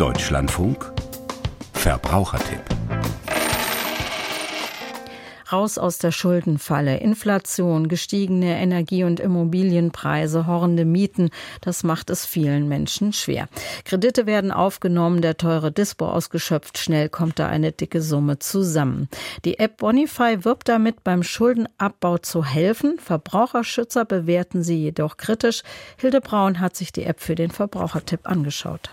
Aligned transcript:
Deutschlandfunk 0.00 0.94
Verbrauchertipp 1.74 2.62
Raus 5.52 5.76
aus 5.76 5.98
der 5.98 6.10
Schuldenfalle. 6.10 6.96
Inflation, 7.00 7.86
gestiegene 7.86 8.58
Energie- 8.58 9.04
und 9.04 9.20
Immobilienpreise, 9.20 10.46
horrende 10.46 10.86
Mieten, 10.86 11.28
das 11.60 11.84
macht 11.84 12.08
es 12.08 12.24
vielen 12.24 12.66
Menschen 12.66 13.12
schwer. 13.12 13.50
Kredite 13.84 14.24
werden 14.24 14.52
aufgenommen, 14.52 15.20
der 15.20 15.36
teure 15.36 15.70
Dispo 15.70 16.08
ausgeschöpft, 16.08 16.78
schnell 16.78 17.10
kommt 17.10 17.38
da 17.38 17.48
eine 17.48 17.70
dicke 17.70 18.00
Summe 18.00 18.38
zusammen. 18.38 19.06
Die 19.44 19.58
App 19.58 19.76
Bonify 19.76 20.46
wirbt 20.46 20.70
damit, 20.70 21.04
beim 21.04 21.22
Schuldenabbau 21.22 22.16
zu 22.16 22.42
helfen. 22.42 22.98
Verbraucherschützer 22.98 24.06
bewerten 24.06 24.62
sie 24.62 24.78
jedoch 24.78 25.18
kritisch. 25.18 25.62
Hilde 25.98 26.22
Braun 26.22 26.58
hat 26.58 26.74
sich 26.74 26.90
die 26.90 27.04
App 27.04 27.20
für 27.20 27.34
den 27.34 27.50
Verbrauchertipp 27.50 28.20
angeschaut. 28.26 28.88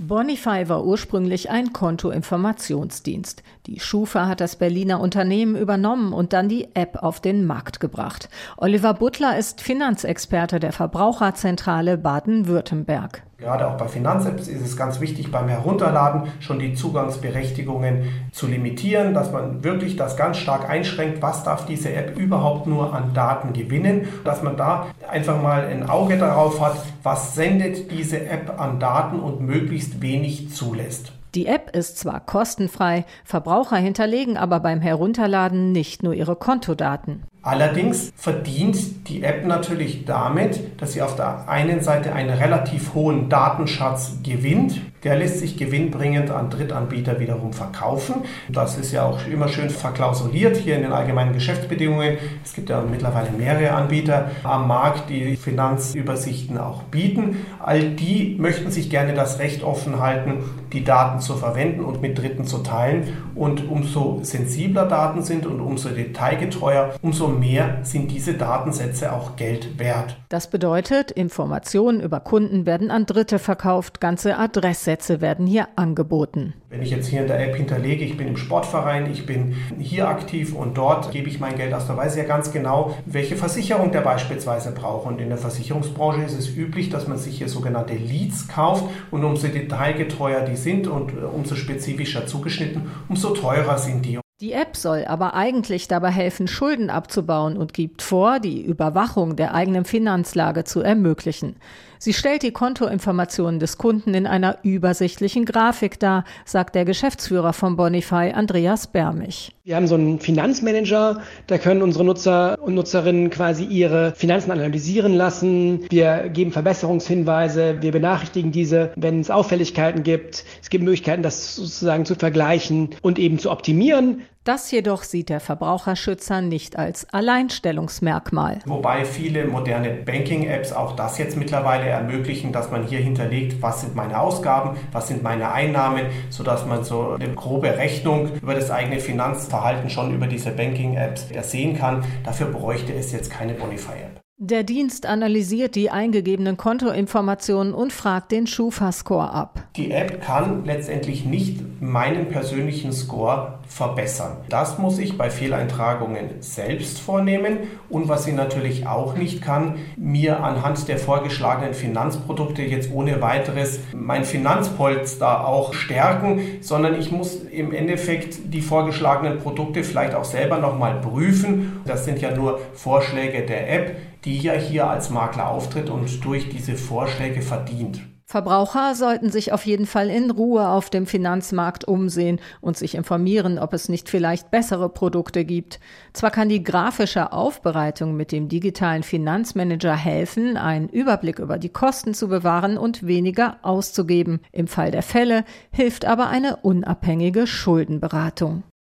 Bonify 0.00 0.68
war 0.68 0.84
ursprünglich 0.84 1.50
ein 1.50 1.72
Kontoinformationsdienst. 1.72 3.42
Die 3.66 3.80
Schufa 3.80 4.28
hat 4.28 4.40
das 4.40 4.54
Berliner 4.54 5.00
Unternehmen 5.00 5.56
übernommen 5.56 6.12
und 6.12 6.32
dann 6.32 6.48
die 6.48 6.68
App 6.74 7.02
auf 7.02 7.20
den 7.20 7.44
Markt 7.44 7.80
gebracht. 7.80 8.28
Oliver 8.56 8.94
Butler 8.94 9.36
ist 9.36 9.60
Finanzexperte 9.60 10.60
der 10.60 10.72
Verbraucherzentrale 10.72 11.98
Baden-Württemberg. 11.98 13.24
Gerade 13.40 13.68
auch 13.68 13.76
bei 13.76 13.86
Finanzapps 13.86 14.48
ist 14.48 14.62
es 14.62 14.76
ganz 14.76 14.98
wichtig, 14.98 15.30
beim 15.30 15.48
Herunterladen 15.48 16.32
schon 16.40 16.58
die 16.58 16.74
Zugangsberechtigungen 16.74 18.28
zu 18.32 18.48
limitieren, 18.48 19.14
dass 19.14 19.30
man 19.30 19.62
wirklich 19.62 19.94
das 19.94 20.16
ganz 20.16 20.38
stark 20.38 20.68
einschränkt, 20.68 21.22
was 21.22 21.44
darf 21.44 21.64
diese 21.64 21.92
App 21.92 22.18
überhaupt 22.18 22.66
nur 22.66 22.92
an 22.92 23.14
Daten 23.14 23.52
gewinnen, 23.52 24.08
dass 24.24 24.42
man 24.42 24.56
da 24.56 24.88
einfach 25.08 25.40
mal 25.40 25.64
ein 25.66 25.88
Auge 25.88 26.18
darauf 26.18 26.60
hat, 26.60 26.78
was 27.04 27.36
sendet 27.36 27.92
diese 27.92 28.26
App 28.26 28.58
an 28.60 28.80
Daten 28.80 29.20
und 29.20 29.40
möglichst 29.40 30.02
wenig 30.02 30.52
zulässt. 30.52 31.12
Die 31.36 31.46
App 31.46 31.76
ist 31.76 31.96
zwar 31.96 32.18
kostenfrei, 32.18 33.04
Verbraucher 33.24 33.76
hinterlegen 33.76 34.36
aber 34.36 34.58
beim 34.58 34.80
Herunterladen 34.80 35.70
nicht 35.70 36.02
nur 36.02 36.14
ihre 36.14 36.34
Kontodaten. 36.34 37.22
Allerdings 37.40 38.12
verdient 38.16 39.08
die 39.08 39.22
App 39.22 39.46
natürlich 39.46 40.04
damit, 40.04 40.80
dass 40.80 40.92
sie 40.92 41.02
auf 41.02 41.14
der 41.14 41.48
einen 41.48 41.80
Seite 41.80 42.12
einen 42.12 42.30
relativ 42.30 42.94
hohen 42.94 43.28
Datenschatz 43.28 44.18
gewinnt. 44.24 44.80
Der 45.04 45.16
lässt 45.16 45.38
sich 45.38 45.56
gewinnbringend 45.56 46.32
an 46.32 46.50
Drittanbieter 46.50 47.20
wiederum 47.20 47.52
verkaufen. 47.52 48.24
Das 48.48 48.76
ist 48.76 48.90
ja 48.90 49.04
auch 49.04 49.24
immer 49.28 49.46
schön 49.46 49.70
verklausuliert 49.70 50.56
hier 50.56 50.74
in 50.74 50.82
den 50.82 50.92
allgemeinen 50.92 51.32
Geschäftsbedingungen. 51.32 52.18
Es 52.44 52.54
gibt 52.54 52.68
ja 52.70 52.82
mittlerweile 52.82 53.30
mehrere 53.30 53.70
Anbieter 53.70 54.32
am 54.42 54.66
Markt, 54.66 55.08
die 55.08 55.36
Finanzübersichten 55.36 56.58
auch 56.58 56.82
bieten. 56.82 57.36
All 57.60 57.90
die 57.90 58.36
möchten 58.40 58.72
sich 58.72 58.90
gerne 58.90 59.14
das 59.14 59.38
Recht 59.38 59.62
offen 59.62 60.00
halten, 60.00 60.42
die 60.72 60.82
Daten 60.82 61.20
zu 61.20 61.36
verwenden 61.36 61.84
und 61.84 62.02
mit 62.02 62.18
Dritten 62.18 62.44
zu 62.44 62.58
teilen. 62.58 63.16
Und 63.36 63.70
umso 63.70 64.18
sensibler 64.22 64.86
Daten 64.86 65.22
sind 65.22 65.46
und 65.46 65.60
umso 65.60 65.90
detailgetreuer, 65.90 66.94
umso 67.02 67.27
mehr 67.30 67.78
sind 67.82 68.10
diese 68.10 68.34
Datensätze 68.34 69.12
auch 69.12 69.36
Geld 69.36 69.78
wert. 69.78 70.16
Das 70.28 70.50
bedeutet, 70.50 71.10
Informationen 71.10 72.00
über 72.00 72.20
Kunden 72.20 72.66
werden 72.66 72.90
an 72.90 73.06
Dritte 73.06 73.38
verkauft, 73.38 74.00
ganze 74.00 74.36
Adresssätze 74.36 75.20
werden 75.20 75.46
hier 75.46 75.68
angeboten. 75.76 76.54
Wenn 76.70 76.82
ich 76.82 76.90
jetzt 76.90 77.06
hier 77.06 77.22
in 77.22 77.28
der 77.28 77.40
App 77.42 77.56
hinterlege, 77.56 78.04
ich 78.04 78.18
bin 78.18 78.28
im 78.28 78.36
Sportverein, 78.36 79.10
ich 79.10 79.24
bin 79.24 79.56
hier 79.78 80.06
aktiv 80.08 80.54
und 80.54 80.76
dort 80.76 81.10
gebe 81.12 81.28
ich 81.28 81.40
mein 81.40 81.56
Geld 81.56 81.72
aus, 81.72 81.86
dann 81.86 81.96
weiß 81.96 82.14
ich 82.14 82.22
ja 82.22 82.28
ganz 82.28 82.52
genau, 82.52 82.94
welche 83.06 83.36
Versicherung 83.36 83.90
der 83.90 84.02
beispielsweise 84.02 84.72
braucht. 84.72 85.06
Und 85.06 85.18
in 85.18 85.30
der 85.30 85.38
Versicherungsbranche 85.38 86.22
ist 86.22 86.38
es 86.38 86.54
üblich, 86.54 86.90
dass 86.90 87.08
man 87.08 87.16
sich 87.16 87.38
hier 87.38 87.48
sogenannte 87.48 87.94
Leads 87.94 88.48
kauft 88.48 88.84
und 89.10 89.24
umso 89.24 89.48
detailgetreuer 89.48 90.42
die 90.42 90.56
sind 90.56 90.88
und 90.88 91.12
umso 91.24 91.54
spezifischer 91.54 92.26
zugeschnitten, 92.26 92.90
umso 93.08 93.30
teurer 93.30 93.78
sind 93.78 94.04
die. 94.04 94.18
Die 94.40 94.52
App 94.52 94.76
soll 94.76 95.04
aber 95.04 95.34
eigentlich 95.34 95.88
dabei 95.88 96.10
helfen, 96.10 96.46
Schulden 96.46 96.90
abzubauen 96.90 97.56
und 97.56 97.74
gibt 97.74 98.02
vor, 98.02 98.38
die 98.38 98.62
Überwachung 98.62 99.34
der 99.34 99.52
eigenen 99.52 99.84
Finanzlage 99.84 100.62
zu 100.62 100.80
ermöglichen. 100.80 101.56
Sie 102.00 102.12
stellt 102.12 102.42
die 102.42 102.52
Kontoinformationen 102.52 103.58
des 103.58 103.76
Kunden 103.76 104.14
in 104.14 104.26
einer 104.26 104.58
übersichtlichen 104.62 105.44
Grafik 105.44 105.98
dar, 105.98 106.24
sagt 106.44 106.76
der 106.76 106.84
Geschäftsführer 106.84 107.52
von 107.52 107.76
Bonify, 107.76 108.32
Andreas 108.32 108.86
Bermich. 108.86 109.52
Wir 109.64 109.76
haben 109.76 109.86
so 109.86 109.96
einen 109.96 110.20
Finanzmanager, 110.20 111.20
da 111.48 111.58
können 111.58 111.82
unsere 111.82 112.04
Nutzer 112.04 112.56
und 112.62 112.74
Nutzerinnen 112.74 113.30
quasi 113.30 113.64
ihre 113.64 114.14
Finanzen 114.14 114.52
analysieren 114.52 115.12
lassen. 115.14 115.86
Wir 115.90 116.28
geben 116.28 116.52
Verbesserungshinweise, 116.52 117.82
wir 117.82 117.92
benachrichtigen 117.92 118.52
diese, 118.52 118.92
wenn 118.96 119.20
es 119.20 119.30
Auffälligkeiten 119.30 120.04
gibt. 120.04 120.44
Es 120.62 120.70
gibt 120.70 120.84
Möglichkeiten, 120.84 121.22
das 121.22 121.56
sozusagen 121.56 122.04
zu 122.04 122.14
vergleichen 122.14 122.90
und 123.02 123.18
eben 123.18 123.38
zu 123.38 123.50
optimieren. 123.50 124.22
Das 124.48 124.70
jedoch 124.70 125.02
sieht 125.02 125.28
der 125.28 125.40
Verbraucherschützer 125.40 126.40
nicht 126.40 126.78
als 126.78 127.06
Alleinstellungsmerkmal. 127.12 128.60
Wobei 128.64 129.04
viele 129.04 129.44
moderne 129.44 129.90
Banking-Apps 129.90 130.72
auch 130.72 130.96
das 130.96 131.18
jetzt 131.18 131.36
mittlerweile 131.36 131.84
ermöglichen, 131.84 132.50
dass 132.50 132.70
man 132.70 132.86
hier 132.86 133.00
hinterlegt, 133.00 133.60
was 133.60 133.82
sind 133.82 133.94
meine 133.94 134.18
Ausgaben, 134.18 134.78
was 134.90 135.08
sind 135.08 135.22
meine 135.22 135.52
Einnahmen, 135.52 136.06
sodass 136.30 136.64
man 136.64 136.82
so 136.82 137.10
eine 137.10 137.34
grobe 137.34 137.76
Rechnung 137.76 138.36
über 138.40 138.54
das 138.54 138.70
eigene 138.70 139.00
Finanzverhalten 139.00 139.90
schon 139.90 140.14
über 140.14 140.26
diese 140.26 140.50
Banking-Apps 140.50 141.26
sehen 141.42 141.76
kann. 141.76 142.02
Dafür 142.24 142.46
bräuchte 142.46 142.94
es 142.94 143.12
jetzt 143.12 143.30
keine 143.30 143.52
Bonify-App. 143.52 144.18
Der 144.40 144.62
Dienst 144.62 145.04
analysiert 145.04 145.74
die 145.74 145.90
eingegebenen 145.90 146.56
Kontoinformationen 146.56 147.74
und 147.74 147.92
fragt 147.92 148.30
den 148.30 148.46
Schufa-Score 148.46 149.30
ab. 149.32 149.64
Die 149.74 149.90
App 149.90 150.22
kann 150.22 150.64
letztendlich 150.64 151.24
nicht 151.24 151.60
meinen 151.82 152.28
persönlichen 152.28 152.92
Score 152.92 153.57
verbessern. 153.68 154.38
Das 154.48 154.78
muss 154.78 154.98
ich 154.98 155.16
bei 155.16 155.30
Fehleintragungen 155.30 156.40
selbst 156.40 157.00
vornehmen 157.00 157.58
und 157.88 158.08
was 158.08 158.24
sie 158.24 158.32
natürlich 158.32 158.86
auch 158.86 159.14
nicht 159.16 159.42
kann, 159.42 159.76
mir 159.96 160.42
anhand 160.42 160.88
der 160.88 160.98
vorgeschlagenen 160.98 161.74
Finanzprodukte 161.74 162.62
jetzt 162.62 162.90
ohne 162.92 163.20
weiteres 163.20 163.80
mein 163.94 164.24
Finanzpolster 164.24 165.46
auch 165.46 165.74
stärken, 165.74 166.58
sondern 166.60 166.98
ich 166.98 167.12
muss 167.12 167.36
im 167.44 167.72
Endeffekt 167.72 168.52
die 168.52 168.62
vorgeschlagenen 168.62 169.38
Produkte 169.38 169.84
vielleicht 169.84 170.14
auch 170.14 170.24
selber 170.24 170.58
nochmal 170.58 171.00
prüfen. 171.00 171.82
Das 171.84 172.04
sind 172.04 172.20
ja 172.20 172.34
nur 172.34 172.58
Vorschläge 172.74 173.44
der 173.46 173.72
App 173.72 173.96
die 174.24 174.38
ja 174.38 174.52
hier 174.52 174.88
als 174.88 175.10
Makler 175.10 175.48
auftritt 175.48 175.90
und 175.90 176.24
durch 176.24 176.48
diese 176.48 176.74
Vorschläge 176.76 177.42
verdient. 177.42 178.00
Verbraucher 178.30 178.94
sollten 178.94 179.30
sich 179.30 179.52
auf 179.52 179.64
jeden 179.64 179.86
Fall 179.86 180.10
in 180.10 180.30
Ruhe 180.30 180.68
auf 180.68 180.90
dem 180.90 181.06
Finanzmarkt 181.06 181.86
umsehen 181.88 182.40
und 182.60 182.76
sich 182.76 182.94
informieren, 182.94 183.58
ob 183.58 183.72
es 183.72 183.88
nicht 183.88 184.10
vielleicht 184.10 184.50
bessere 184.50 184.90
Produkte 184.90 185.46
gibt. 185.46 185.80
Zwar 186.12 186.30
kann 186.30 186.50
die 186.50 186.62
grafische 186.62 187.32
Aufbereitung 187.32 188.18
mit 188.18 188.30
dem 188.30 188.50
digitalen 188.50 189.02
Finanzmanager 189.02 189.96
helfen, 189.96 190.58
einen 190.58 190.90
Überblick 190.90 191.38
über 191.38 191.56
die 191.56 191.70
Kosten 191.70 192.12
zu 192.12 192.28
bewahren 192.28 192.76
und 192.76 193.06
weniger 193.06 193.56
auszugeben. 193.62 194.40
Im 194.52 194.66
Fall 194.66 194.90
der 194.90 195.02
Fälle 195.02 195.44
hilft 195.72 196.04
aber 196.04 196.28
eine 196.28 196.56
unabhängige 196.56 197.46
Schuldenberatung. 197.46 198.62